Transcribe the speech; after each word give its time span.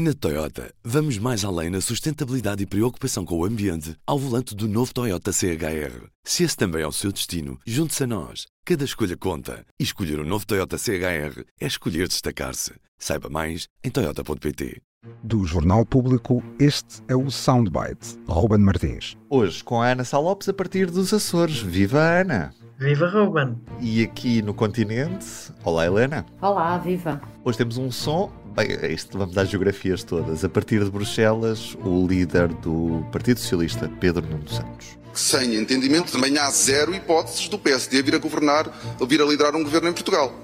Na 0.00 0.14
Toyota, 0.14 0.72
vamos 0.84 1.18
mais 1.18 1.44
além 1.44 1.70
na 1.70 1.80
sustentabilidade 1.80 2.62
e 2.62 2.66
preocupação 2.66 3.24
com 3.24 3.36
o 3.36 3.44
ambiente 3.44 3.96
ao 4.06 4.16
volante 4.16 4.54
do 4.54 4.68
novo 4.68 4.94
Toyota 4.94 5.32
CHR. 5.32 6.06
Se 6.22 6.44
esse 6.44 6.56
também 6.56 6.82
é 6.82 6.86
o 6.86 6.92
seu 6.92 7.10
destino, 7.10 7.58
junte-se 7.66 8.04
a 8.04 8.06
nós. 8.06 8.46
Cada 8.64 8.84
escolha 8.84 9.16
conta. 9.16 9.66
E 9.76 9.82
escolher 9.82 10.20
o 10.20 10.22
um 10.22 10.24
novo 10.24 10.46
Toyota 10.46 10.78
CHR 10.78 11.42
é 11.60 11.66
escolher 11.66 12.06
destacar-se. 12.06 12.74
Saiba 12.96 13.28
mais 13.28 13.66
em 13.82 13.90
Toyota.pt. 13.90 14.80
Do 15.24 15.44
Jornal 15.44 15.84
Público, 15.84 16.44
este 16.60 17.02
é 17.08 17.16
o 17.16 17.28
Soundbite. 17.28 18.20
Ruben 18.28 18.60
Martins. 18.60 19.16
Hoje 19.28 19.64
com 19.64 19.82
a 19.82 19.88
Ana 19.88 20.04
Salopes 20.04 20.48
a 20.48 20.52
partir 20.52 20.92
dos 20.92 21.12
Açores. 21.12 21.58
Viva 21.58 21.98
a 21.98 22.20
Ana! 22.20 22.54
Viva 22.78 23.08
Ruben! 23.08 23.60
E 23.80 24.04
aqui 24.04 24.40
no 24.40 24.54
continente, 24.54 25.26
olá 25.64 25.84
Helena! 25.84 26.24
Olá, 26.40 26.78
viva! 26.78 27.20
Hoje 27.44 27.58
temos 27.58 27.76
um 27.76 27.90
som 27.90 28.30
Bem, 28.58 28.92
isto 28.92 29.16
vamos 29.16 29.36
dar 29.36 29.44
geografias 29.44 30.02
todas. 30.02 30.44
A 30.44 30.48
partir 30.48 30.82
de 30.82 30.90
Bruxelas, 30.90 31.76
o 31.84 32.04
líder 32.04 32.48
do 32.48 33.06
Partido 33.12 33.38
Socialista, 33.38 33.88
Pedro 34.00 34.26
Nuno 34.26 34.48
Santos. 34.48 34.98
Sem 35.14 35.54
entendimento, 35.54 36.10
também 36.10 36.36
há 36.36 36.50
zero 36.50 36.92
hipóteses 36.92 37.48
do 37.48 37.56
PSD 37.56 38.02
vir 38.02 38.16
a 38.16 38.18
governar, 38.18 38.68
vir 39.06 39.22
a 39.22 39.24
liderar 39.24 39.54
um 39.54 39.62
governo 39.62 39.88
em 39.88 39.92
Portugal. 39.92 40.34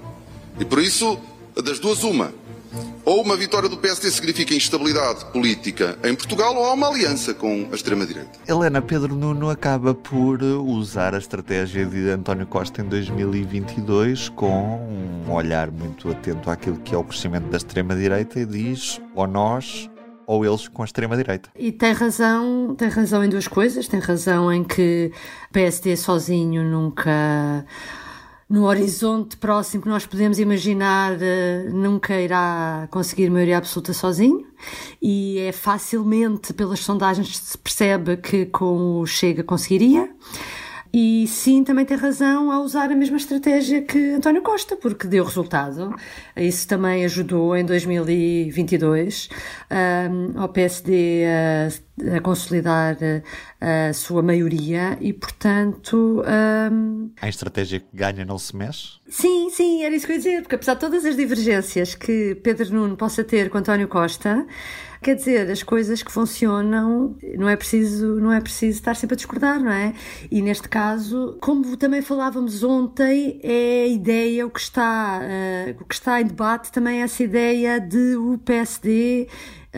E 0.57 0.63
por 0.63 0.79
isso, 0.81 1.19
das 1.61 1.77
duas, 1.77 2.03
uma. 2.03 2.33
Ou 3.03 3.21
uma 3.21 3.37
vitória 3.37 3.69
do 3.69 3.77
PSD 3.77 4.09
significa 4.09 4.53
instabilidade 4.53 5.25
política 5.25 5.97
em 6.03 6.15
Portugal, 6.15 6.55
ou 6.55 6.65
há 6.65 6.73
uma 6.73 6.87
aliança 6.87 7.33
com 7.33 7.67
a 7.71 7.75
extrema-direita. 7.75 8.31
Helena, 8.47 8.81
Pedro 8.81 9.15
Nuno 9.15 9.49
acaba 9.49 9.93
por 9.93 10.41
usar 10.41 11.13
a 11.13 11.17
estratégia 11.17 11.85
de 11.85 12.09
António 12.09 12.47
Costa 12.47 12.81
em 12.81 12.85
2022 12.85 14.29
com 14.29 14.79
um 15.27 15.31
olhar 15.31 15.69
muito 15.69 16.09
atento 16.09 16.49
àquilo 16.49 16.77
que 16.77 16.95
é 16.95 16.97
o 16.97 17.03
crescimento 17.03 17.47
da 17.49 17.57
extrema-direita 17.57 18.39
e 18.39 18.45
diz 18.45 18.99
ou 19.13 19.27
nós 19.27 19.89
ou 20.27 20.45
eles 20.45 20.67
com 20.67 20.81
a 20.81 20.85
extrema-direita. 20.85 21.49
E 21.55 21.71
tem 21.71 21.93
razão, 21.93 22.75
tem 22.75 22.89
razão 22.89 23.23
em 23.23 23.29
duas 23.29 23.47
coisas. 23.47 23.87
Tem 23.87 23.99
razão 23.99 24.51
em 24.51 24.63
que 24.63 25.11
o 25.49 25.53
PSD 25.53 25.95
sozinho 25.95 26.63
nunca 26.63 27.65
no 28.47 28.65
horizonte 28.65 29.37
próximo 29.37 29.81
que 29.83 29.89
nós 29.89 30.05
podemos 30.05 30.37
imaginar, 30.37 31.17
eh, 31.19 31.69
nunca 31.71 32.19
irá 32.21 32.87
conseguir 32.91 33.29
maioria 33.29 33.57
absoluta 33.57 33.91
sozinho. 33.91 34.45
E 35.01 35.39
é 35.39 35.51
facilmente, 35.51 36.53
pelas 36.53 36.79
sondagens, 36.79 37.37
se 37.37 37.57
percebe 37.57 38.17
que 38.17 38.45
com 38.45 38.99
o 38.99 39.05
Chega 39.07 39.43
conseguiria. 39.43 40.09
E 40.97 41.27
sim, 41.27 41.61
também 41.61 41.83
tem 41.83 41.97
razão 41.97 42.49
a 42.49 42.61
usar 42.61 42.89
a 42.89 42.95
mesma 42.95 43.17
estratégia 43.17 43.81
que 43.81 44.11
António 44.11 44.41
Costa, 44.41 44.77
porque 44.77 45.05
deu 45.09 45.25
resultado. 45.25 45.93
Isso 46.37 46.65
também 46.69 47.03
ajudou 47.03 47.53
em 47.53 47.65
2022 47.65 49.27
um, 49.69 50.39
ao 50.39 50.47
PSD 50.47 51.25
a, 51.25 52.15
a 52.15 52.21
consolidar 52.21 52.97
a, 53.59 53.89
a, 53.89 53.93
sua 53.93 54.21
maioria 54.21 54.97
e, 55.01 55.11
portanto. 55.11 56.23
Um... 56.71 57.11
A 57.21 57.27
estratégia 57.27 57.81
que 57.81 57.87
ganha 57.93 58.23
não 58.23 58.37
se 58.37 58.55
mexe? 58.55 58.91
Sim, 59.09 59.49
sim, 59.49 59.83
era 59.83 59.93
isso 59.93 60.05
que 60.05 60.13
eu 60.13 60.15
ia 60.15 60.21
dizer, 60.21 60.41
porque 60.43 60.55
apesar 60.55 60.75
de 60.75 60.79
todas 60.79 61.03
as 61.03 61.17
divergências 61.17 61.93
que 61.93 62.35
Pedro 62.35 62.73
Nuno 62.73 62.95
possa 62.95 63.21
ter 63.21 63.49
com 63.49 63.57
António 63.57 63.89
Costa, 63.89 64.47
Quer 65.05 65.17
dizer, 65.17 65.51
as 65.51 65.61
coisas 65.61 66.01
que 66.01 66.11
funcionam, 66.11 67.15
não 67.37 67.47
é 67.47 67.55
preciso, 67.55 68.19
não 68.19 68.33
é 68.33 68.41
preciso 68.41 68.79
estar 68.79 68.95
sempre 68.95 69.13
a 69.13 69.17
discordar, 69.17 69.59
não 69.59 69.71
é? 69.71 69.93
E 70.31 70.41
neste 70.41 70.67
caso, 70.67 71.37
como 71.39 71.77
também 71.77 72.01
falávamos 72.01 72.63
ontem, 72.63 73.39
é 73.43 73.83
a 73.83 73.87
ideia, 73.87 74.47
o 74.47 74.49
que 74.49 74.59
está, 74.59 75.21
uh, 75.21 75.79
o 75.79 75.85
que 75.85 75.93
está 75.93 76.19
em 76.19 76.25
debate 76.25 76.71
também 76.71 77.01
é 77.01 77.03
essa 77.03 77.21
ideia 77.21 77.79
de 77.79 78.15
o 78.15 78.39
PSD 78.39 79.27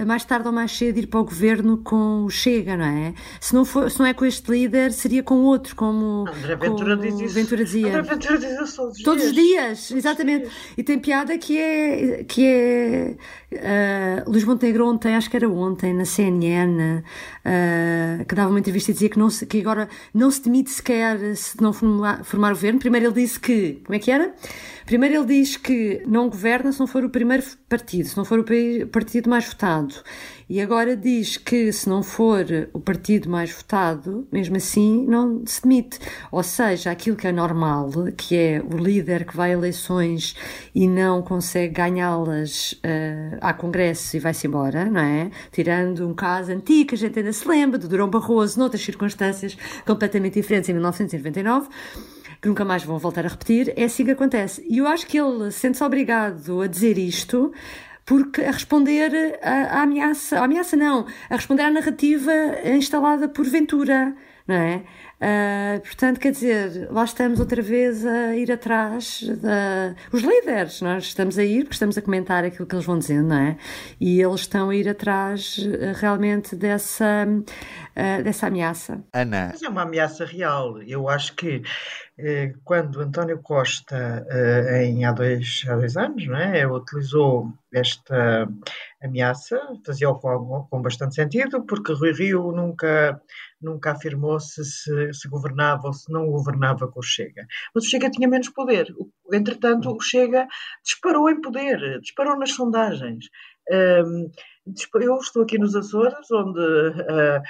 mais 0.05 0.23
tarde 0.23 0.47
ou 0.47 0.53
mais 0.53 0.71
cedo 0.71 0.97
ir 0.97 1.07
para 1.07 1.19
o 1.19 1.23
governo 1.23 1.77
com 1.77 2.23
o 2.25 2.29
Chega, 2.29 2.75
não 2.77 2.85
é? 2.85 3.13
Se 3.39 3.53
não, 3.53 3.65
for, 3.65 3.89
se 3.89 3.99
não 3.99 4.05
é 4.05 4.13
com 4.13 4.25
este 4.25 4.49
líder, 4.51 4.91
seria 4.91 5.23
com 5.23 5.43
outro, 5.43 5.75
como 5.75 6.25
André 6.27 6.55
Ventura 6.55 6.97
diz 6.97 7.19
isso. 7.19 7.33
Ventura 7.33 7.63
dizia. 7.63 7.87
André 7.87 8.01
Ventura 8.01 8.37
diz 8.37 8.51
isso 8.61 8.75
todos 8.77 8.97
os 8.97 9.03
todos 9.03 9.33
dias. 9.33 9.35
Dias 9.35 9.91
exatamente. 9.91 10.43
Todos 10.43 10.55
os 10.55 10.63
dias. 10.63 10.77
E 10.77 10.83
tem 10.83 10.99
piada 10.99 11.37
que 11.37 11.57
é, 11.57 12.23
que 12.23 12.45
é 12.45 13.17
uh, 14.25 14.29
Luís 14.29 14.43
Montenegro 14.43 14.87
ontem, 14.87 15.15
acho 15.15 15.29
que 15.29 15.37
era 15.37 15.49
ontem, 15.49 15.93
na 15.93 16.05
CNN, 16.05 16.99
uh, 16.99 18.25
que 18.25 18.35
dava 18.35 18.49
uma 18.49 18.59
entrevista 18.59 18.91
e 18.91 18.93
dizia 18.93 19.09
que, 19.09 19.19
não 19.19 19.29
se, 19.29 19.45
que 19.45 19.59
agora 19.59 19.87
não 20.13 20.29
se 20.29 20.41
demite 20.43 20.69
sequer 20.71 21.35
se 21.35 21.61
não 21.61 21.73
formar, 21.73 22.23
formar 22.23 22.49
governo. 22.49 22.79
Primeiro 22.79 23.07
ele 23.07 23.21
disse 23.21 23.39
que, 23.39 23.81
como 23.85 23.95
é 23.95 23.99
que 23.99 24.11
era? 24.11 24.33
Primeiro 24.85 25.15
ele 25.15 25.25
diz 25.25 25.57
que 25.57 26.01
não 26.07 26.29
governa 26.29 26.71
se 26.71 26.79
não 26.79 26.87
for 26.87 27.03
o 27.03 27.09
primeiro 27.09 27.43
partido, 27.69 28.07
se 28.07 28.15
não 28.15 28.23
for 28.23 28.39
o 28.39 28.87
partido 28.87 29.29
mais 29.29 29.45
votado. 29.45 29.95
E 30.49 30.61
agora 30.61 30.95
diz 30.95 31.35
que 31.35 31.73
se 31.73 31.89
não 31.89 32.01
for 32.01 32.45
o 32.71 32.79
partido 32.79 33.29
mais 33.29 33.51
votado, 33.51 34.25
mesmo 34.31 34.55
assim 34.55 35.05
não 35.05 35.43
se 35.45 35.61
demite. 35.61 35.99
Ou 36.31 36.41
seja, 36.41 36.89
aquilo 36.89 37.17
que 37.17 37.27
é 37.27 37.31
normal, 37.33 37.89
que 38.15 38.35
é 38.37 38.61
o 38.63 38.77
líder 38.77 39.25
que 39.25 39.35
vai 39.35 39.49
a 39.51 39.53
eleições 39.53 40.35
e 40.73 40.87
não 40.87 41.21
consegue 41.21 41.73
ganhá-las 41.73 42.71
uh, 42.73 43.37
à 43.41 43.53
Congresso 43.53 44.15
e 44.15 44.19
vai-se 44.19 44.47
embora, 44.47 44.85
não 44.85 45.01
é? 45.01 45.29
Tirando 45.51 46.07
um 46.07 46.13
caso 46.13 46.53
antigo, 46.53 46.93
a 46.93 46.97
gente 46.97 47.19
ainda 47.19 47.33
se 47.33 47.45
lembra, 47.45 47.77
do 47.77 47.89
Durão 47.89 48.09
Barroso, 48.09 48.57
noutras 48.57 48.81
circunstâncias 48.81 49.57
completamente 49.85 50.35
diferentes, 50.35 50.69
em 50.69 50.73
1999 50.73 51.67
que 52.41 52.47
nunca 52.47 52.63
mais 52.63 52.83
vão 52.83 52.97
voltar 52.97 53.25
a 53.25 53.29
repetir, 53.29 53.73
é 53.75 53.85
assim 53.85 54.05
que 54.05 54.11
acontece. 54.11 54.65
E 54.69 54.77
eu 54.77 54.87
acho 54.87 55.07
que 55.07 55.17
ele 55.17 55.51
sente-se 55.51 55.83
obrigado 55.83 56.61
a 56.61 56.67
dizer 56.67 56.97
isto 56.97 57.51
porque 58.05 58.41
a 58.41 58.51
responder 58.51 59.37
à, 59.41 59.81
ameaça, 59.81 60.39
à 60.39 60.45
ameaça 60.45 60.77
não, 60.77 61.05
a 61.29 61.35
responder 61.35 61.63
à 61.63 61.69
narrativa 61.69 62.31
instalada 62.63 63.27
por 63.27 63.45
Ventura, 63.45 64.15
não 64.47 64.55
é? 64.55 64.83
Uh, 65.17 65.81
portanto, 65.81 66.19
quer 66.19 66.31
dizer, 66.31 66.87
lá 66.91 67.03
estamos 67.03 67.39
outra 67.39 67.59
vez 67.61 68.05
a 68.05 68.35
ir 68.35 68.51
atrás 68.51 69.23
da. 69.41 69.95
Os 70.11 70.21
líderes, 70.21 70.79
nós 70.81 71.05
estamos 71.05 71.39
a 71.39 71.43
ir 71.43 71.63
porque 71.63 71.73
estamos 71.73 71.97
a 71.97 72.01
comentar 72.01 72.45
aquilo 72.45 72.67
que 72.67 72.75
eles 72.75 72.85
vão 72.85 72.99
dizendo, 72.99 73.29
não 73.29 73.37
é? 73.37 73.57
E 73.99 74.21
eles 74.21 74.41
estão 74.41 74.69
a 74.69 74.75
ir 74.75 74.87
atrás 74.87 75.57
uh, 75.57 75.99
realmente 75.99 76.55
dessa, 76.55 77.25
uh, 77.27 78.23
dessa 78.23 78.47
ameaça. 78.47 79.03
Ana. 79.11 79.49
Mas 79.51 79.63
é 79.63 79.69
uma 79.69 79.81
ameaça 79.81 80.23
real. 80.23 80.81
Eu 80.83 81.09
acho 81.09 81.35
que 81.35 81.63
eh, 82.19 82.53
quando 82.63 82.99
António 82.99 83.39
Costa, 83.43 84.25
eh, 84.27 84.85
em, 84.85 85.05
há, 85.05 85.11
dois, 85.11 85.63
há 85.67 85.75
dois 85.75 85.95
anos, 85.95 86.25
não 86.25 86.35
é, 86.35 86.65
utilizou 86.65 87.53
esta 87.71 88.47
ameaça, 89.01 89.59
fazia-o 89.85 90.19
com, 90.19 90.67
com 90.69 90.81
bastante 90.81 91.15
sentido, 91.15 91.63
porque 91.65 91.93
Rui 91.93 92.11
Rio 92.13 92.51
nunca, 92.51 93.21
nunca 93.61 93.91
afirmou 93.91 94.39
se, 94.39 94.63
se, 94.65 95.13
se, 95.13 95.29
governava 95.29 95.87
ou 95.87 95.93
se 95.93 96.11
não 96.11 96.27
governava 96.27 96.87
com 96.87 96.99
o 96.99 97.03
Chega. 97.03 97.45
Mas 97.73 97.85
o 97.85 97.87
Chega 97.87 98.09
tinha 98.09 98.27
menos 98.27 98.49
poder. 98.49 98.87
Entretanto, 99.31 99.91
o 99.91 100.01
Chega 100.01 100.47
disparou 100.83 101.29
em 101.29 101.41
poder, 101.41 101.99
disparou 102.01 102.37
nas 102.37 102.51
sondagens. 102.51 103.25
Um, 103.69 104.31
eu 104.95 105.17
estou 105.17 105.43
aqui 105.43 105.57
nos 105.57 105.75
Açores, 105.75 106.29
onde 106.31 106.59
uh, 106.59 107.41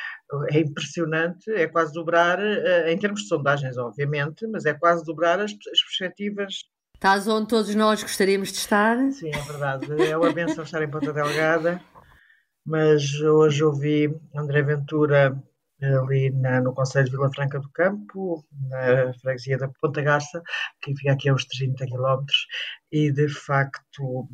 é 0.51 0.59
impressionante, 0.59 1.49
é 1.51 1.67
quase 1.67 1.93
dobrar, 1.93 2.39
uh, 2.39 2.87
em 2.87 2.97
termos 2.97 3.21
de 3.21 3.27
sondagens, 3.27 3.77
obviamente, 3.77 4.45
mas 4.47 4.65
é 4.65 4.73
quase 4.73 5.03
dobrar 5.03 5.39
as, 5.39 5.51
as 5.51 5.81
perspectivas. 5.83 6.65
Estás 6.97 7.27
onde 7.27 7.47
todos 7.47 7.75
nós 7.75 8.01
gostaríamos 8.01 8.51
de 8.51 8.57
estar. 8.57 8.97
Sim, 9.11 9.29
é 9.29 9.39
verdade. 9.43 9.85
É 10.09 10.17
uma 10.17 10.33
benção 10.33 10.63
estar 10.63 10.81
em 10.81 10.89
Ponta 10.89 11.13
Delgada, 11.13 11.79
mas 12.65 13.21
hoje 13.21 13.63
ouvi 13.63 14.19
André 14.35 14.63
Ventura 14.63 15.39
ali 15.79 16.31
na, 16.31 16.59
no 16.59 16.73
Conselho 16.73 17.05
de 17.05 17.11
Vila 17.11 17.29
Franca 17.31 17.59
do 17.59 17.69
Campo, 17.69 18.43
na 18.67 19.13
freguesia 19.21 19.59
da 19.59 19.69
Ponta 19.79 20.01
Garça, 20.01 20.41
que 20.81 20.95
fica 20.95 21.11
aqui 21.11 21.29
a 21.29 21.35
uns 21.35 21.45
30 21.45 21.85
quilómetros, 21.85 22.47
e 22.91 23.11
de 23.11 23.29
facto 23.29 24.27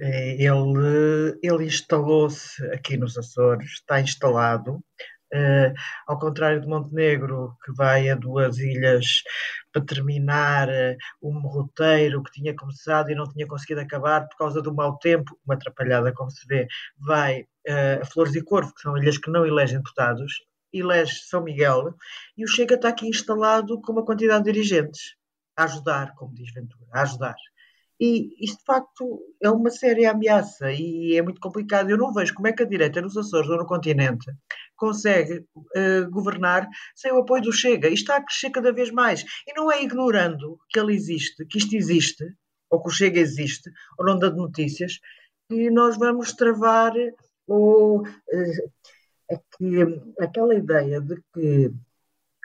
é, 0.00 0.42
ele, 0.42 1.38
ele 1.42 1.66
instalou-se 1.66 2.64
aqui 2.68 2.96
nos 2.96 3.18
Açores, 3.18 3.70
está 3.72 4.00
instalado, 4.00 4.82
Uh, 5.34 5.72
ao 6.06 6.18
contrário 6.18 6.60
de 6.60 6.66
Montenegro, 6.66 7.56
que 7.64 7.72
vai 7.72 8.10
a 8.10 8.14
duas 8.14 8.58
ilhas 8.58 9.22
para 9.72 9.82
terminar 9.82 10.68
uh, 10.68 10.96
um 11.22 11.40
roteiro 11.40 12.22
que 12.22 12.32
tinha 12.32 12.54
começado 12.54 13.10
e 13.10 13.14
não 13.14 13.24
tinha 13.24 13.46
conseguido 13.46 13.80
acabar 13.80 14.28
por 14.28 14.36
causa 14.36 14.60
do 14.60 14.74
mau 14.74 14.98
tempo, 14.98 15.38
uma 15.46 15.54
atrapalhada, 15.54 16.12
como 16.12 16.30
se 16.30 16.46
vê, 16.46 16.66
vai 16.98 17.42
uh, 17.66 18.02
a 18.02 18.04
Flores 18.04 18.34
e 18.34 18.44
Corvo, 18.44 18.74
que 18.74 18.82
são 18.82 18.96
ilhas 18.98 19.16
que 19.16 19.30
não 19.30 19.46
elegem 19.46 19.78
deputados, 19.78 20.34
elege 20.72 21.20
São 21.24 21.42
Miguel, 21.42 21.94
e 22.36 22.44
o 22.44 22.48
Chega 22.48 22.74
está 22.74 22.88
aqui 22.88 23.08
instalado 23.08 23.80
com 23.80 23.92
uma 23.92 24.04
quantidade 24.04 24.44
de 24.44 24.52
dirigentes, 24.52 25.14
a 25.56 25.64
ajudar, 25.64 26.14
como 26.14 26.34
diz 26.34 26.52
Ventura, 26.52 26.86
a 26.92 27.02
ajudar. 27.02 27.34
E 28.04 28.34
isto, 28.44 28.58
de 28.58 28.64
facto, 28.64 29.22
é 29.40 29.48
uma 29.48 29.70
séria 29.70 30.10
ameaça 30.10 30.72
e 30.72 31.16
é 31.16 31.22
muito 31.22 31.40
complicado. 31.40 31.88
Eu 31.88 31.96
não 31.96 32.12
vejo 32.12 32.34
como 32.34 32.48
é 32.48 32.52
que 32.52 32.64
a 32.64 32.66
direita 32.66 33.00
nos 33.00 33.16
Açores 33.16 33.48
ou 33.48 33.56
no 33.56 33.64
continente 33.64 34.26
consegue 34.74 35.46
uh, 35.56 36.10
governar 36.10 36.68
sem 36.96 37.12
o 37.12 37.18
apoio 37.18 37.44
do 37.44 37.52
Chega. 37.52 37.88
E 37.88 37.94
está 37.94 38.16
a 38.16 38.24
crescer 38.24 38.50
cada 38.50 38.72
vez 38.72 38.90
mais. 38.90 39.24
E 39.46 39.54
não 39.54 39.70
é 39.70 39.84
ignorando 39.84 40.58
que 40.68 40.80
ele 40.80 40.92
existe, 40.92 41.46
que 41.46 41.58
isto 41.58 41.76
existe, 41.76 42.26
ou 42.68 42.82
que 42.82 42.88
o 42.88 42.92
Chega 42.92 43.20
existe, 43.20 43.70
ou 43.96 44.04
não 44.04 44.18
dando 44.18 44.38
notícias, 44.38 44.98
que 45.48 45.70
nós 45.70 45.96
vamos 45.96 46.32
travar 46.32 46.92
ou 47.46 48.04
é 49.30 49.36
que 49.36 49.76
aquela 50.18 50.56
ideia 50.56 51.00
de 51.00 51.22
que 51.32 51.72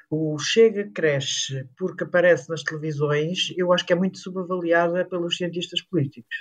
o 0.10 0.38
Chega 0.40 0.90
cresce 0.94 1.68
porque 1.78 2.04
aparece 2.04 2.50
nas 2.50 2.64
televisões, 2.64 3.54
eu 3.58 3.74
acho 3.74 3.86
que 3.86 3.94
é 3.94 3.96
muito 3.96 4.18
subavaliada 4.18 5.06
pelos 5.06 5.38
cientistas 5.38 5.82
políticos. 5.82 6.36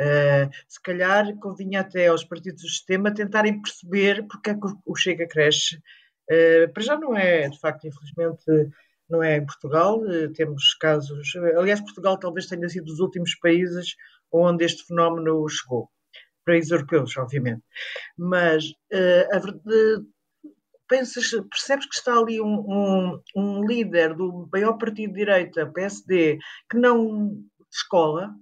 Uh, 0.00 0.48
se 0.66 0.80
calhar 0.82 1.36
convinha 1.38 1.80
até 1.80 2.06
aos 2.06 2.24
partidos 2.24 2.62
do 2.62 2.68
sistema 2.68 3.12
tentarem 3.12 3.60
perceber 3.60 4.26
porque 4.26 4.50
é 4.50 4.54
que 4.54 4.66
o 4.86 4.96
Chega 4.96 5.26
cresce. 5.28 5.76
Uh, 6.30 6.72
para 6.72 6.82
já 6.82 6.96
não 6.96 7.14
é, 7.16 7.48
de 7.48 7.58
facto, 7.60 7.86
infelizmente, 7.86 8.44
não 9.08 9.22
é 9.22 9.36
em 9.36 9.44
Portugal. 9.44 10.00
Uh, 10.00 10.32
temos 10.32 10.74
casos. 10.74 11.34
Aliás, 11.56 11.80
Portugal 11.80 12.18
talvez 12.18 12.46
tenha 12.46 12.68
sido 12.68 12.86
dos 12.86 13.00
últimos 13.00 13.34
países 13.36 13.94
onde 14.32 14.64
este 14.64 14.86
fenómeno 14.86 15.46
chegou. 15.48 15.90
Países 16.46 16.70
europeus, 16.70 17.14
obviamente. 17.18 17.62
Mas 18.16 18.64
a 19.32 19.38
verdade 19.38 20.06
pensas, 20.90 21.30
percebes 21.48 21.86
que 21.86 21.94
está 21.94 22.18
ali 22.18 22.40
um, 22.40 22.66
um, 22.68 23.20
um, 23.36 23.64
líder 23.64 24.14
do 24.14 24.48
maior 24.52 24.76
partido 24.76 25.12
de 25.12 25.20
direita, 25.20 25.70
PSD, 25.72 26.38
que 26.68 26.76
não 26.76 27.32
escola, 27.72 28.34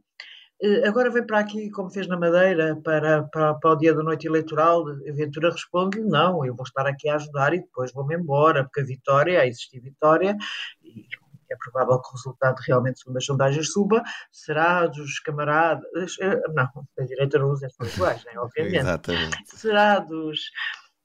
eh, 0.62 0.89
agora 0.89 1.11
vem 1.11 1.27
para 1.27 1.41
aqui, 1.41 1.71
como 1.71 1.91
fez 1.91 2.09
na 2.09 2.19
Madeira, 2.19 2.81
para, 2.83 3.25
para, 3.25 3.55
para 3.55 3.71
o 3.71 3.77
dia 3.77 3.95
da 3.95 4.03
noite 4.03 4.27
eleitoral, 4.27 4.89
a 4.89 5.12
Ventura 5.12 5.50
responde 5.50 6.00
não, 6.00 6.45
eu 6.45 6.56
vou 6.56 6.65
estar 6.65 6.87
aqui 6.87 7.09
a 7.09 7.17
ajudar 7.17 7.53
e 7.53 7.61
depois 7.61 7.93
vou-me 7.93 8.17
embora, 8.17 8.65
porque 8.65 8.81
a 8.81 8.85
vitória, 8.85 9.41
a 9.41 9.47
existir 9.47 9.81
vitória, 9.81 10.35
e 10.83 11.06
é 11.51 11.56
provável 11.56 12.01
que 12.01 12.09
o 12.09 12.12
resultado 12.12 12.59
realmente, 12.67 13.01
segundo 13.01 13.19
as 13.19 13.25
sondagens, 13.25 13.73
suba, 13.73 14.03
será 14.33 14.87
dos 14.87 15.19
camaradas, 15.21 16.17
eh, 16.21 16.41
não, 16.55 16.69
a 16.99 17.03
direita 17.05 17.39
não 17.39 17.51
usa 17.51 17.67
estas 17.67 17.93
linguagem, 17.93 18.39
obviamente, 18.39 18.79
Exatamente. 18.79 19.37
será 19.47 19.99
dos 20.01 20.41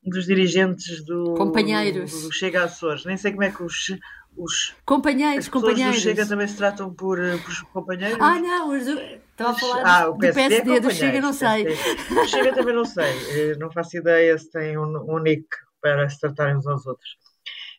dos 0.05 0.25
dirigentes 0.25 1.03
do, 1.05 1.33
companheiros. 1.35 2.23
do, 2.23 2.31
Chega 2.31 2.63
Açores. 2.63 3.05
Nem 3.05 3.17
sei 3.17 3.31
como 3.31 3.43
é 3.43 3.51
que 3.51 3.63
os, 3.63 3.95
os 4.35 4.75
companheiros, 4.85 5.47
companheiros. 5.47 5.95
do 5.95 6.01
Chega 6.01 6.25
também 6.25 6.47
se 6.47 6.57
tratam 6.57 6.93
por, 6.93 7.19
eh, 7.19 7.37
por 7.37 7.71
companheiros. 7.71 8.17
Ah, 8.19 8.39
não, 8.39 8.69
os 8.75 8.85
do, 8.85 8.99
estava 8.99 9.51
a 9.51 9.53
falar 9.53 9.83
ah, 9.85 10.05
do, 10.09 10.17
PSD, 10.17 10.59
do 10.59 10.63
PSD, 10.63 10.79
do 10.79 10.91
Chega 10.91 11.21
não 11.21 11.33
sei. 11.33 11.63
Do 11.65 12.27
Chega 12.27 12.53
também 12.53 12.75
não 12.75 12.85
sei. 12.85 13.11
Eh, 13.31 13.55
não 13.57 13.71
faço 13.71 13.97
ideia 13.97 14.37
se 14.37 14.49
tem 14.51 14.77
um, 14.77 15.15
um 15.15 15.19
nick 15.19 15.47
para 15.81 16.09
se 16.09 16.19
tratarem 16.19 16.57
uns 16.57 16.67
aos 16.67 16.85
outros. 16.85 17.17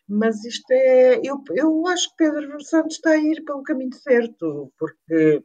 Mas 0.07 0.43
isto 0.45 0.71
é. 0.71 1.19
Eu, 1.23 1.43
eu 1.55 1.87
acho 1.87 2.09
que 2.09 2.17
Pedro 2.17 2.63
Santos 2.63 2.95
está 2.95 3.11
a 3.11 3.17
ir 3.17 3.43
pelo 3.43 3.63
caminho 3.63 3.93
certo, 3.93 4.71
porque 4.77 5.43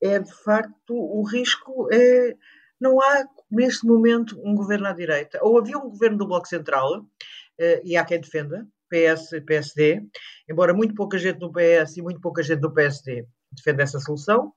é 0.00 0.18
de 0.20 0.32
facto 0.32 0.94
o 0.94 1.22
risco 1.22 1.88
é. 1.92 2.36
Não 2.80 3.00
há 3.00 3.24
neste 3.50 3.86
momento, 3.86 4.40
um 4.44 4.54
governo 4.54 4.86
à 4.86 4.92
direita. 4.92 5.38
Ou 5.42 5.58
havia 5.58 5.78
um 5.78 5.90
governo 5.90 6.18
do 6.18 6.26
Bloco 6.26 6.46
Central, 6.46 7.00
uh, 7.00 7.80
e 7.84 7.96
há 7.96 8.04
quem 8.04 8.20
defenda, 8.20 8.66
PS 8.88 9.32
e 9.32 9.40
PSD, 9.40 10.02
embora 10.48 10.72
muito 10.72 10.94
pouca 10.94 11.18
gente 11.18 11.38
do 11.38 11.52
PS 11.52 11.96
e 11.96 12.02
muito 12.02 12.20
pouca 12.20 12.42
gente 12.42 12.60
do 12.60 12.72
PSD 12.72 13.26
defenda 13.52 13.82
essa 13.82 13.98
solução, 13.98 14.52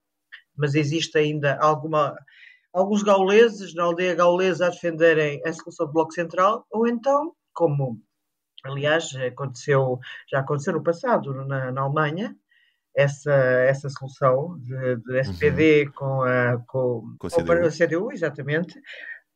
mas 0.56 0.76
existe 0.76 1.18
ainda 1.18 1.58
alguma, 1.60 2.16
alguns 2.74 3.04
gauleses 3.04 3.74
na 3.74 3.84
aldeia 3.84 4.16
gaulesa 4.16 4.68
a 4.68 4.70
defenderem 4.70 5.42
a 5.46 5.54
solução 5.54 5.88
do 5.88 5.94
Bloco 5.94 6.14
Central, 6.14 6.66
ou 6.70 6.88
então, 6.88 7.34
como 7.54 8.02
aliás 8.64 9.16
aconteceu, 9.16 10.00
já 10.30 10.40
aconteceu 10.40 10.74
no 10.74 10.84
passado 10.84 11.34
na, 11.46 11.72
na 11.72 11.82
Alemanha, 11.82 12.36
essa, 12.96 13.34
essa 13.34 13.90
solução 13.90 14.58
de, 14.60 14.96
de 14.98 15.20
SPD 15.20 15.86
uhum. 15.86 15.92
com, 15.94 16.22
a, 16.24 16.58
com, 16.68 17.16
com, 17.20 17.28
a 17.28 17.30
CDU. 17.30 17.46
com 17.46 17.54
a 17.54 17.72
CDU, 17.72 18.12
exatamente, 18.12 18.80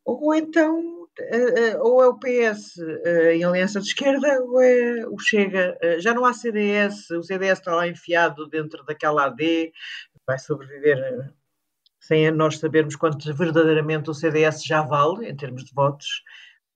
ou 0.04 0.34
então 0.34 1.06
eh, 1.18 1.70
eh, 1.70 1.78
ou 1.78 2.02
é 2.02 2.08
o 2.08 2.18
PS 2.18 2.78
eh, 2.78 3.36
em 3.36 3.44
aliança 3.44 3.80
de 3.80 3.86
esquerda 3.86 4.40
ou 4.42 4.60
é 4.60 5.06
o 5.06 5.18
Chega. 5.18 5.76
Já 5.98 6.12
não 6.12 6.24
há 6.24 6.32
CDS, 6.34 7.10
o 7.10 7.22
CDS 7.22 7.58
está 7.58 7.74
lá 7.74 7.88
enfiado 7.88 8.46
dentro 8.48 8.84
daquela 8.84 9.26
AD, 9.26 9.72
vai 10.26 10.38
sobreviver 10.38 11.32
sem 12.00 12.30
nós 12.30 12.58
sabermos 12.58 12.94
quanto 12.94 13.34
verdadeiramente 13.34 14.10
o 14.10 14.14
CDS 14.14 14.62
já 14.64 14.82
vale 14.82 15.28
em 15.28 15.34
termos 15.34 15.64
de 15.64 15.74
votos 15.74 16.22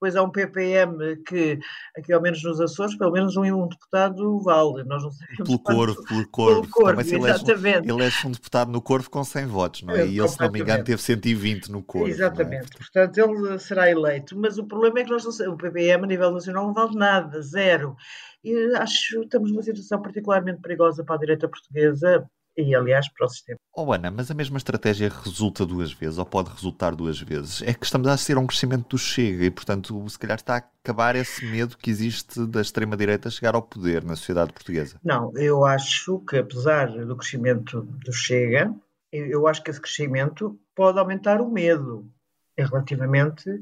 depois 0.00 0.16
há 0.16 0.22
um 0.22 0.30
PPM 0.30 1.16
que, 1.26 1.60
aqui 1.94 2.10
ao 2.10 2.22
menos 2.22 2.42
nos 2.42 2.58
Açores, 2.58 2.96
pelo 2.96 3.12
menos 3.12 3.36
um, 3.36 3.42
um 3.42 3.68
deputado 3.68 4.40
vale. 4.40 4.82
Nós 4.84 5.02
não 5.02 5.10
sabemos 5.10 5.46
pelo 5.46 5.58
Corvo, 5.58 6.04
pelo 6.04 6.28
Corvo. 6.28 6.60
Pelo 6.70 6.70
Corvo 6.70 7.00
ele 7.02 7.16
exatamente. 7.16 7.90
Ele 7.90 8.04
é 8.04 8.10
um 8.26 8.30
deputado 8.30 8.72
no 8.72 8.80
Corvo 8.80 9.10
com 9.10 9.22
100 9.22 9.46
votos, 9.46 9.82
não 9.82 9.94
é? 9.94 10.06
E 10.06 10.18
ele, 10.18 10.28
se 10.28 10.40
não 10.40 10.50
me 10.50 10.60
engano, 10.60 10.82
teve 10.82 11.02
120 11.02 11.70
no 11.70 11.82
Corvo. 11.82 12.08
É? 12.08 12.10
Exatamente. 12.10 12.72
É? 12.74 12.78
Portanto, 12.78 13.18
ele 13.18 13.58
será 13.58 13.90
eleito. 13.90 14.38
Mas 14.38 14.56
o 14.56 14.64
problema 14.64 15.00
é 15.00 15.04
que 15.04 15.10
nós 15.10 15.22
não 15.22 15.32
sabemos, 15.32 15.56
o 15.56 15.58
PPM 15.58 16.04
a 16.04 16.06
nível 16.06 16.30
nacional 16.30 16.66
não 16.66 16.72
vale 16.72 16.96
nada, 16.96 17.42
zero. 17.42 17.94
E 18.42 18.74
acho 18.76 19.18
que 19.18 19.24
estamos 19.26 19.50
numa 19.50 19.62
situação 19.62 20.00
particularmente 20.00 20.62
perigosa 20.62 21.04
para 21.04 21.16
a 21.16 21.18
direita 21.18 21.46
portuguesa, 21.46 22.26
e, 22.56 22.74
aliás, 22.74 23.08
para 23.12 23.26
o 23.26 23.28
sistema. 23.28 23.58
Oh, 23.74 23.92
Ana, 23.92 24.10
mas 24.10 24.30
a 24.30 24.34
mesma 24.34 24.58
estratégia 24.58 25.08
resulta 25.08 25.64
duas 25.64 25.92
vezes, 25.92 26.18
ou 26.18 26.26
pode 26.26 26.50
resultar 26.50 26.94
duas 26.94 27.20
vezes. 27.20 27.62
É 27.62 27.72
que 27.72 27.84
estamos 27.84 28.08
a 28.08 28.12
assistir 28.12 28.36
a 28.36 28.40
um 28.40 28.46
crescimento 28.46 28.88
do 28.88 28.98
Chega 28.98 29.44
e, 29.44 29.50
portanto, 29.50 30.08
se 30.08 30.18
calhar 30.18 30.36
está 30.36 30.54
a 30.56 30.64
acabar 30.82 31.16
esse 31.16 31.44
medo 31.46 31.76
que 31.76 31.90
existe 31.90 32.46
da 32.46 32.60
extrema-direita 32.60 33.30
chegar 33.30 33.54
ao 33.54 33.62
poder 33.62 34.04
na 34.04 34.16
sociedade 34.16 34.52
portuguesa. 34.52 34.98
Não, 35.04 35.32
eu 35.36 35.64
acho 35.64 36.18
que, 36.20 36.36
apesar 36.36 36.88
do 36.88 37.16
crescimento 37.16 37.82
do 37.82 38.12
Chega, 38.12 38.74
eu 39.12 39.46
acho 39.46 39.62
que 39.62 39.70
esse 39.70 39.80
crescimento 39.80 40.58
pode 40.74 40.98
aumentar 40.98 41.40
o 41.40 41.50
medo 41.50 42.08
relativamente 42.56 43.48
uh, 43.48 43.60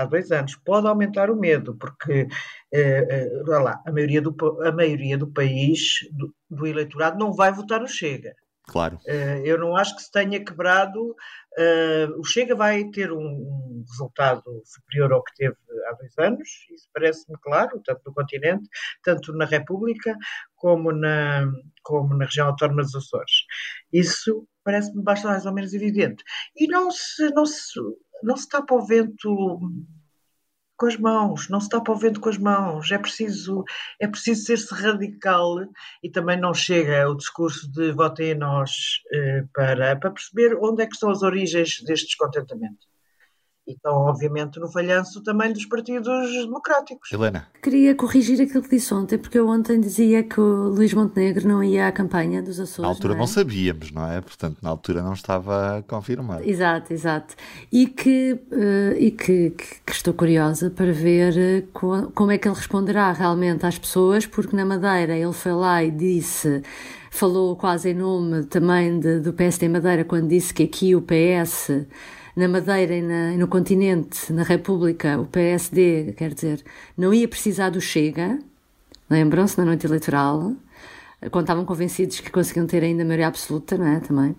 há 0.00 0.04
dois 0.04 0.30
anos. 0.30 0.56
Pode 0.56 0.86
aumentar 0.86 1.30
o 1.30 1.36
medo, 1.36 1.76
porque 1.76 2.22
uh, 2.22 3.44
uh, 3.44 3.62
lá, 3.62 3.82
a, 3.86 3.92
maioria 3.92 4.20
do, 4.20 4.34
a 4.62 4.72
maioria 4.72 5.16
do 5.16 5.26
país, 5.32 5.98
do, 6.12 6.34
do 6.50 6.66
eleitorado, 6.66 7.18
não 7.18 7.32
vai 7.32 7.52
votar 7.52 7.82
o 7.82 7.88
Chega. 7.88 8.34
Claro. 8.68 8.98
eu 9.44 9.60
não 9.60 9.76
acho 9.76 9.94
que 9.94 10.02
se 10.02 10.10
tenha 10.10 10.44
quebrado. 10.44 11.14
o 12.18 12.24
Chega 12.24 12.52
vai 12.56 12.82
ter 12.90 13.12
um, 13.12 13.20
um, 13.20 13.84
resultado 13.88 14.42
superior 14.64 15.12
ao 15.12 15.22
que 15.22 15.32
teve 15.36 15.54
há 15.88 15.92
dois 15.92 16.18
anos, 16.18 16.48
isso 16.74 16.88
parece-me 16.92 17.38
claro, 17.40 17.80
tanto 17.84 18.02
no 18.04 18.12
continente, 18.12 18.68
tanto 19.04 19.32
na 19.34 19.44
República, 19.44 20.16
como 20.56 20.90
na, 20.90 21.46
como 21.84 22.16
na 22.16 22.24
região 22.24 22.48
autónoma 22.48 22.82
dos 22.82 22.96
Açores. 22.96 23.44
Isso 23.92 24.48
parece-me 24.64 25.00
bastante 25.04 25.30
mais 25.30 25.46
ou 25.46 25.54
menos 25.54 25.72
evidente. 25.72 26.24
E 26.56 26.66
não 26.66 26.90
se, 26.90 27.30
não 27.30 27.46
se 27.46 27.78
não 28.22 28.36
se 28.36 28.48
tapa 28.48 28.74
o 28.74 28.84
vento 28.84 29.60
com 30.76 30.86
as 30.86 30.96
mãos, 30.96 31.48
não 31.48 31.60
se 31.60 31.68
tapa 31.68 31.90
o 31.90 31.96
vento 31.96 32.20
com 32.20 32.28
as 32.28 32.36
mãos, 32.36 32.90
é 32.90 32.98
preciso, 32.98 33.64
é 33.98 34.06
preciso 34.06 34.44
ser-se 34.44 34.74
radical 34.74 35.56
e 36.02 36.10
também 36.10 36.38
não 36.38 36.52
chega 36.52 37.08
o 37.08 37.16
discurso 37.16 37.70
de 37.72 37.92
votem 37.92 38.32
em 38.32 38.34
nós 38.34 38.70
eh, 39.12 39.44
para, 39.54 39.96
para 39.96 40.10
perceber 40.10 40.58
onde 40.60 40.82
é 40.82 40.86
que 40.86 40.92
estão 40.92 41.10
as 41.10 41.22
origens 41.22 41.82
deste 41.82 42.06
descontentamento 42.06 42.86
e 43.66 43.72
estão, 43.72 43.94
obviamente, 43.94 44.60
no 44.60 44.68
falhanço 44.68 45.20
também 45.22 45.52
dos 45.52 45.66
partidos 45.66 46.30
democráticos. 46.44 47.10
Helena. 47.12 47.48
Queria 47.60 47.94
corrigir 47.96 48.40
aquilo 48.40 48.62
que 48.62 48.70
disse 48.70 48.94
ontem, 48.94 49.18
porque 49.18 49.38
eu 49.38 49.48
ontem 49.48 49.80
dizia 49.80 50.22
que 50.22 50.40
o 50.40 50.68
Luís 50.68 50.94
Montenegro 50.94 51.48
não 51.48 51.64
ia 51.64 51.88
à 51.88 51.92
campanha 51.92 52.40
dos 52.40 52.60
Açores. 52.60 52.82
Na 52.82 52.88
altura 52.88 53.14
não, 53.14 53.16
é? 53.16 53.20
não 53.20 53.26
sabíamos, 53.26 53.90
não 53.90 54.08
é? 54.08 54.20
Portanto, 54.20 54.58
na 54.62 54.70
altura 54.70 55.02
não 55.02 55.12
estava 55.12 55.84
confirmado. 55.88 56.48
Exato, 56.48 56.92
exato. 56.92 57.34
E 57.72 57.86
que, 57.86 58.38
uh, 58.52 58.96
e 58.96 59.10
que, 59.10 59.50
que, 59.50 59.80
que, 59.84 59.92
estou 59.92 60.14
curiosa 60.14 60.70
para 60.70 60.92
ver 60.92 61.34
uh, 61.74 62.10
como 62.14 62.30
é 62.30 62.38
que 62.38 62.46
ele 62.46 62.54
responderá 62.54 63.10
realmente 63.12 63.66
às 63.66 63.76
pessoas, 63.76 64.26
porque 64.26 64.54
na 64.54 64.64
Madeira 64.64 65.16
ele 65.16 65.32
foi 65.32 65.52
lá 65.52 65.82
e 65.82 65.90
disse 65.90 66.62
falou 67.10 67.56
quase 67.56 67.90
em 67.90 67.94
nome 67.94 68.44
também 68.44 69.00
de, 69.00 69.20
do 69.20 69.32
PSD 69.32 69.70
Madeira 69.70 70.04
quando 70.04 70.28
disse 70.28 70.52
que 70.52 70.64
aqui 70.64 70.94
o 70.94 71.00
PS 71.00 71.86
na 72.36 72.46
Madeira 72.46 72.94
e, 72.94 73.02
na, 73.02 73.32
e 73.32 73.36
no 73.38 73.48
continente, 73.48 74.30
na 74.30 74.42
República, 74.42 75.18
o 75.18 75.26
PSD, 75.26 76.12
quer 76.16 76.34
dizer, 76.34 76.62
não 76.96 77.12
ia 77.14 77.26
precisar 77.26 77.70
do 77.70 77.80
Chega, 77.80 78.38
lembram-se, 79.08 79.56
na 79.56 79.64
noite 79.64 79.86
eleitoral, 79.86 80.52
quando 81.30 81.44
estavam 81.44 81.64
convencidos 81.64 82.20
que 82.20 82.30
conseguiam 82.30 82.66
ter 82.66 82.82
ainda 82.82 83.04
maioria 83.04 83.28
absoluta, 83.28 83.78
não 83.78 83.86
é? 83.86 84.00
Também. 84.00 84.36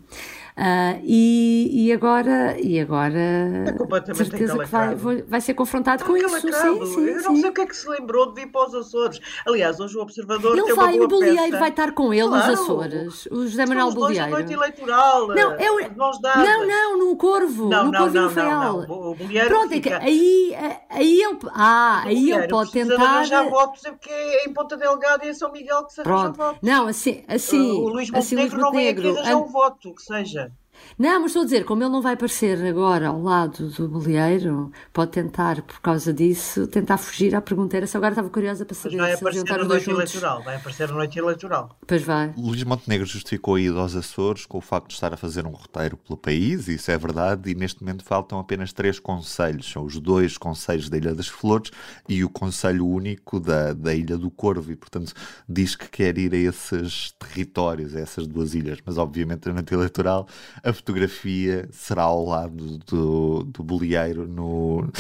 Uh, 0.58 1.00
e, 1.04 1.86
e, 1.86 1.94
agora, 1.94 2.60
e 2.60 2.80
agora 2.80 3.20
é 3.20 4.14
certeza 4.16 4.58
que 4.58 4.66
vai, 4.66 5.22
vai 5.22 5.40
ser 5.40 5.54
confrontado 5.54 6.04
com 6.04 6.18
isso. 6.18 6.40
Sim, 6.40 6.52
sim, 6.52 7.06
eu 7.10 7.22
não 7.22 7.36
sei 7.36 7.50
o 7.52 7.54
que 7.54 7.62
é 7.62 7.66
que 7.68 7.76
se 7.76 7.88
lembrou 7.88 8.34
de 8.34 8.42
vir 8.42 8.52
para 8.52 8.68
os 8.68 8.74
Açores. 8.74 9.20
Aliás, 9.46 9.80
hoje 9.80 9.96
o 9.96 10.02
Observador 10.02 10.58
ele 10.58 10.74
vai, 10.74 11.00
o 11.00 11.08
Bolieiro 11.08 11.60
vai 11.60 11.70
estar 11.70 11.92
com 11.92 12.12
ele 12.12 12.28
claro. 12.28 12.52
nos 12.52 12.60
Açores. 12.60 13.26
O 13.28 13.46
José 13.46 13.68
Manuel 13.68 13.92
Bolieiro. 13.92 14.32
noite 14.32 14.52
eleitoral. 14.52 15.28
Não, 15.28 15.54
eu, 15.60 15.92
não, 15.96 16.68
não, 16.68 16.98
num 16.98 17.16
Corvo. 17.16 17.70
Não, 17.70 17.86
no 17.86 17.92
não, 17.92 18.00
Corvo 18.00 18.16
não, 18.16 18.32
não, 18.32 18.88
não, 18.88 19.12
O 19.12 19.16
Bolieiro 19.16 19.50
Pronto, 19.50 19.70
fica... 19.70 19.90
é 19.90 20.00
que 20.00 20.06
aí, 20.06 20.56
aí 20.90 21.22
ele, 21.22 21.38
ah, 21.54 22.02
aí 22.04 22.32
ele 22.32 22.48
pode 22.48 22.72
tentar. 22.72 23.26
já 23.26 23.44
votos 23.44 23.84
porque 23.84 24.10
é 24.10 24.50
em 24.50 24.54
Ponta 24.54 24.76
Delgada 24.76 25.24
e 25.24 25.30
em 25.30 25.34
São 25.36 25.52
Miguel 25.52 25.86
que 25.86 25.94
se 25.94 26.02
arranja 26.02 26.32
votos. 26.32 26.60
Não, 26.64 26.88
assim, 26.88 27.24
assim. 27.28 27.74
O 27.74 27.90
Luís 27.90 28.10
Montenegro, 28.10 28.18
assim, 28.18 28.36
Luís 28.36 28.54
Montenegro 28.54 28.62
não 28.62 28.72
vem 28.72 28.88
aqui 28.90 29.08
arranjar 29.08 29.38
um 29.38 29.46
voto, 29.46 29.94
que 29.94 30.02
seja. 30.02 30.47
Não, 30.98 31.22
mas 31.22 31.28
estou 31.30 31.44
a 31.44 31.46
dizer, 31.46 31.64
como 31.64 31.84
ele 31.84 31.92
não 31.92 32.02
vai 32.02 32.14
aparecer 32.14 32.66
agora 32.66 33.10
ao 33.10 33.22
lado 33.22 33.70
do 33.70 33.88
bolieiro, 33.88 34.72
pode 34.92 35.12
tentar, 35.12 35.62
por 35.62 35.80
causa 35.80 36.12
disso, 36.12 36.66
tentar 36.68 36.98
fugir 36.98 37.36
à 37.36 37.42
pergunta. 37.42 37.78
Era 37.78 37.86
se 37.86 37.96
agora 37.96 38.14
estava 38.14 38.30
curiosa 38.30 38.66
para 38.66 38.76
saber 38.76 38.98
vai 38.98 39.16
se 39.16 39.24
eles 39.24 39.44
iam 39.48 39.66
noite 39.66 39.86
juntos. 39.86 40.16
eleitoral. 40.16 40.44
Vai 40.44 40.56
aparecer 40.56 40.88
na 40.88 40.96
noite 40.96 41.20
eleitoral. 41.20 41.78
Pois 41.86 42.02
vai. 42.02 42.34
Luís 42.36 42.64
Montenegro 42.64 43.06
justificou 43.06 43.56
a 43.56 43.62
ida 43.62 43.80
aos 43.80 43.96
Açores 43.96 44.46
com 44.46 44.58
o 44.58 44.62
facto 44.62 44.88
de 44.88 44.94
estar 44.96 45.14
a 45.14 45.18
fazer 45.18 45.46
um 45.46 45.52
roteiro 45.52 45.98
pelo 45.98 46.18
país, 46.18 46.68
isso 46.68 46.90
é 46.90 46.98
verdade, 46.98 47.52
e 47.52 47.56
neste 47.56 47.82
momento 47.82 48.04
faltam 48.04 48.40
apenas 48.40 48.74
três 48.74 49.00
conselhos. 49.00 49.70
São 49.72 49.86
os 49.86 50.00
dois 50.00 50.38
conselhos 50.38 50.90
da 50.90 50.98
Ilha 50.98 51.14
das 51.14 51.28
Flores 51.28 51.72
e 52.10 52.24
o 52.24 52.30
conselho 52.30 52.88
único 52.88 53.40
da, 53.40 53.74
da 53.74 53.94
Ilha 53.94 54.18
do 54.18 54.32
Corvo, 54.32 54.72
e 54.72 54.76
portanto 54.76 55.14
diz 55.48 55.76
que 55.76 55.88
quer 55.90 56.18
ir 56.18 56.34
a 56.34 56.38
esses 56.38 57.12
territórios, 57.12 57.96
a 57.96 58.00
essas 58.00 58.26
duas 58.26 58.56
ilhas. 58.56 58.80
Mas 58.86 58.98
obviamente 58.98 59.48
na 59.48 59.54
noite 59.54 59.74
eleitoral 59.74 60.28
a 60.68 60.74
fotografia 60.74 61.66
será 61.72 62.04
ao 62.04 62.26
lado 62.26 62.78
do, 62.80 63.44
do 63.44 63.64
bolieiro 63.64 64.28
no, 64.28 64.92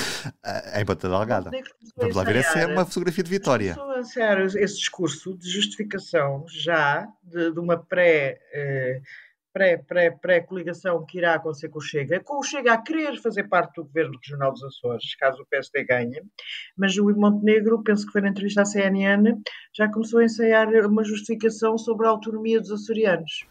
em 0.74 0.86
Ponta 0.86 1.09
Delgada. 1.09 1.51
Vamos 1.97 2.15
lá 2.15 2.24
ver, 2.24 2.38
essa 2.38 2.59
é 2.59 2.67
uma 2.67 2.86
fotografia 2.86 3.24
de 3.24 3.29
Vitória. 3.29 3.74
Começou 3.75 3.95
a 3.95 4.00
ensaiar 4.00 4.39
esse 4.39 4.77
discurso 4.77 5.38
de 5.38 5.50
justificação 5.50 6.45
já 6.47 7.05
de, 7.21 7.51
de 7.51 7.59
uma 7.59 7.77
pré, 7.77 8.39
eh, 8.53 9.01
pré, 9.51 9.77
pré, 9.77 10.12
pré-coligação 10.12 11.05
que 11.05 11.17
irá 11.17 11.36
acontecer 11.36 11.67
com 11.67 11.79
o 11.79 11.81
Chega, 11.81 12.21
com 12.21 12.39
o 12.39 12.43
Chega 12.43 12.71
a 12.71 12.81
querer 12.81 13.17
fazer 13.17 13.50
parte 13.50 13.75
do 13.75 13.83
governo 13.83 14.17
regional 14.24 14.53
dos 14.53 14.63
Açores, 14.63 15.15
caso 15.15 15.41
o 15.41 15.45
PSD 15.47 15.83
ganhe, 15.83 16.21
mas 16.77 16.95
o 16.97 17.09
Montenegro, 17.09 17.83
penso 17.83 18.05
que 18.05 18.13
foi 18.13 18.21
na 18.21 18.29
entrevista 18.29 18.62
à 18.62 18.65
CNN, 18.65 19.33
já 19.75 19.91
começou 19.91 20.19
a 20.19 20.24
ensaiar 20.24 20.69
uma 20.86 21.03
justificação 21.03 21.77
sobre 21.77 22.07
a 22.07 22.09
autonomia 22.09 22.62
dos 22.62 22.71
açorianos. 22.71 23.45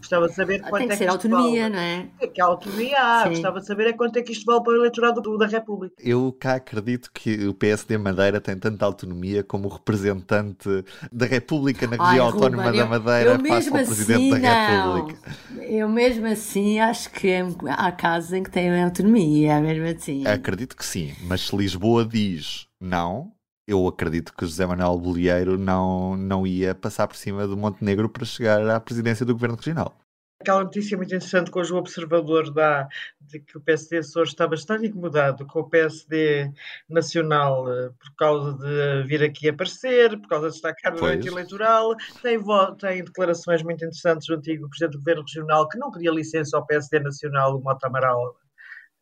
Gostava 0.00 0.28
de 0.28 0.34
saber 0.34 0.60
quanto 0.62 0.78
Tem 0.78 0.86
que 0.88 0.92
é 0.94 0.96
ser 0.96 1.04
isto 1.04 1.12
autonomia, 1.12 1.62
vale. 1.62 1.74
não 1.74 1.80
é? 1.80 2.06
É 2.20 2.26
que 2.26 2.40
a 2.40 2.44
autonomia 2.46 2.96
há, 2.98 3.22
Sim. 3.24 3.28
gostava 3.30 3.60
de 3.60 3.66
saber 3.66 3.86
é 3.88 3.92
quanto 3.92 4.16
é 4.18 4.22
que 4.22 4.32
isto 4.32 4.44
vale 4.46 4.62
para 4.64 4.72
o 4.72 4.76
eleitorado 4.76 5.20
do- 5.20 5.36
da 5.38 5.46
República. 5.46 5.94
Eu 5.98 6.34
cá 6.38 6.54
acredito 6.54 7.10
que 7.12 7.46
o 7.46 7.54
PSD 7.54 7.96
Madeira 7.98 8.40
tem 8.40 8.56
tanta 8.58 8.84
autonomia 8.84 9.44
como 9.44 9.68
representante 9.68 10.68
da 11.12 11.26
República 11.26 11.86
na 11.86 11.96
Ai, 12.00 12.06
região 12.08 12.26
autónoma 12.26 12.64
Ruben, 12.64 12.78
da 12.80 12.84
eu- 12.86 12.88
Madeira 12.90 13.30
eu 13.30 13.38
face 13.38 13.50
mesmo 13.70 13.76
ao 13.78 13.84
Presidente 13.84 14.32
assim, 14.32 14.40
da 14.42 14.84
não. 14.84 14.94
República. 14.96 15.32
Eu 15.60 15.88
mesmo 15.88 16.26
assim 16.26 16.80
acho 16.80 17.10
que 17.10 17.28
é- 17.28 17.46
há 17.68 17.92
casos 17.92 18.32
em 18.32 18.42
que 18.42 18.50
têm 18.50 18.82
autonomia, 18.82 19.60
mesmo 19.60 19.84
assim. 19.86 20.26
Acredito 20.26 20.76
que 20.76 20.84
sim, 20.84 21.12
mas 21.22 21.42
se 21.42 21.56
Lisboa 21.56 22.04
diz 22.04 22.66
não, 22.80 23.30
eu 23.70 23.86
acredito 23.86 24.32
que 24.34 24.44
José 24.44 24.66
Manuel 24.66 24.98
Bolieiro 24.98 25.56
não, 25.56 26.16
não 26.16 26.46
ia 26.46 26.74
passar 26.74 27.06
por 27.06 27.16
cima 27.16 27.46
do 27.46 27.56
Montenegro 27.56 28.08
para 28.08 28.24
chegar 28.24 28.68
à 28.68 28.80
presidência 28.80 29.24
do 29.24 29.32
Governo 29.32 29.56
Regional. 29.56 29.94
Aquela 30.40 30.64
notícia 30.64 30.96
muito 30.96 31.14
interessante 31.14 31.50
que 31.50 31.58
hoje 31.58 31.70
o 31.70 31.76
Observador 31.76 32.50
dá 32.50 32.88
de 33.20 33.40
que 33.40 33.58
o 33.58 33.60
PSD 33.60 33.98
Açores 33.98 34.30
está 34.30 34.48
bastante 34.48 34.86
incomodado 34.86 35.46
com 35.46 35.60
o 35.60 35.68
PSD 35.68 36.50
Nacional 36.88 37.70
eh, 37.70 37.90
por 37.90 38.16
causa 38.16 38.54
de 38.54 39.06
vir 39.06 39.22
aqui 39.22 39.50
aparecer, 39.50 40.18
por 40.18 40.28
causa 40.28 40.46
de 40.46 40.54
destacar 40.54 40.94
durante 40.94 41.28
eleitoral. 41.28 41.94
Tem, 42.22 42.40
tem 42.78 43.04
declarações 43.04 43.62
muito 43.62 43.84
interessantes 43.84 44.26
do 44.28 44.34
antigo 44.34 44.66
Presidente 44.70 44.92
do 44.92 45.00
Governo 45.00 45.22
Regional 45.22 45.68
que 45.68 45.78
não 45.78 45.90
pedia 45.90 46.10
licença 46.10 46.56
ao 46.56 46.64
PSD 46.64 47.00
Nacional, 47.00 47.58
o 47.58 47.62
Mota 47.62 47.86
Amaral, 47.86 48.34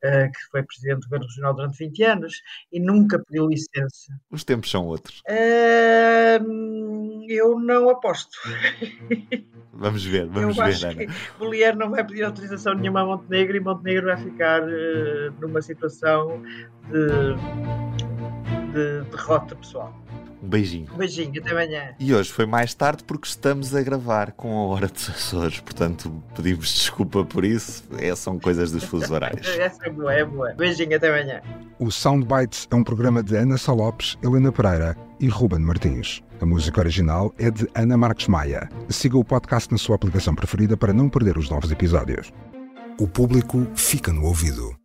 eh, 0.02 0.28
que 0.28 0.40
foi 0.50 0.62
Presidente 0.62 1.00
do 1.00 1.04
Governo 1.04 1.26
Regional 1.26 1.54
durante 1.54 1.78
20 1.78 2.02
anos 2.04 2.42
e 2.72 2.80
nunca 2.80 3.18
pediu 3.18 3.48
licença. 3.48 4.12
Os 4.30 4.44
tempos 4.44 4.70
são 4.70 4.86
outros. 4.86 5.22
Eh, 5.28 6.38
eu 7.28 7.58
não 7.58 7.90
aposto. 7.90 8.38
Vamos 9.72 10.04
ver, 10.04 10.26
vamos 10.26 10.56
eu 10.56 10.64
ver, 10.64 10.70
acho 10.70 10.86
Ana. 10.86 10.94
que 10.96 11.08
Bolieiro 11.38 11.78
não 11.78 11.88
vai 11.88 12.04
pedir 12.04 12.24
autorização 12.24 12.74
nenhuma 12.74 13.02
a 13.02 13.04
Montenegro 13.04 13.56
e 13.56 13.60
Montenegro 13.60 14.06
vai 14.06 14.16
ficar 14.16 14.60
eh, 14.68 15.30
numa 15.40 15.62
situação 15.62 16.42
de, 16.90 17.36
de 18.72 19.08
derrota 19.08 19.54
pessoal. 19.54 19.94
Um 20.42 20.48
beijinho. 20.48 20.88
Um 20.92 20.96
beijinho, 20.96 21.40
até 21.40 21.50
amanhã. 21.50 21.94
E 21.98 22.14
hoje 22.14 22.30
foi 22.30 22.46
mais 22.46 22.74
tarde 22.74 23.02
porque 23.04 23.26
estamos 23.26 23.74
a 23.74 23.82
gravar 23.82 24.32
com 24.32 24.50
a 24.56 24.66
Hora 24.66 24.88
dos 24.88 25.08
Açores, 25.10 25.60
portanto 25.60 26.22
pedimos 26.34 26.72
desculpa 26.72 27.24
por 27.24 27.44
isso, 27.44 27.84
é, 27.98 28.14
são 28.14 28.38
coisas 28.38 28.70
dos 28.70 28.84
fusos 28.84 29.10
horários. 29.10 29.46
Essa 29.58 29.86
é 29.86 29.90
boa, 29.90 30.12
é 30.12 30.24
boa. 30.24 30.52
Beijinho, 30.54 30.96
até 30.96 31.08
amanhã. 31.08 31.40
O 31.78 31.90
Soundbites 31.90 32.68
é 32.70 32.74
um 32.74 32.84
programa 32.84 33.22
de 33.22 33.36
Ana 33.36 33.58
Salopes, 33.58 34.16
Helena 34.22 34.52
Pereira 34.52 34.96
e 35.20 35.28
Ruben 35.28 35.60
Martins. 35.60 36.22
A 36.40 36.46
música 36.46 36.80
original 36.80 37.34
é 37.36 37.50
de 37.50 37.68
Ana 37.74 37.96
Marques 37.96 38.28
Maia. 38.28 38.68
Siga 38.88 39.18
o 39.18 39.24
podcast 39.24 39.72
na 39.72 39.78
sua 39.78 39.96
aplicação 39.96 40.34
preferida 40.34 40.76
para 40.76 40.92
não 40.92 41.08
perder 41.08 41.36
os 41.36 41.50
novos 41.50 41.70
episódios. 41.72 42.32
O 43.00 43.08
público 43.08 43.66
fica 43.74 44.12
no 44.12 44.24
ouvido. 44.24 44.76